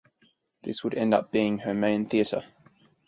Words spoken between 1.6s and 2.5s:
main theatre.